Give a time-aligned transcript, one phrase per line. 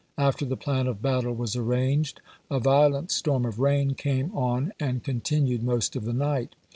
[0.17, 5.03] After the plau of battle was arranged, a violent storm of rain came on and
[5.03, 6.55] continued most of the night.